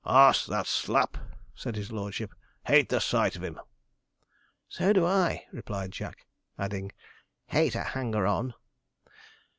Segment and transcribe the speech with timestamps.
[0.03, 1.19] 'Ass, that Slapp,'
[1.53, 2.33] said his lordship;
[2.65, 3.59] 'hate the sight of him!'
[4.67, 6.25] 'So do I,' replied Jack,
[6.57, 6.91] adding,
[7.45, 8.55] 'hate a hanger on!'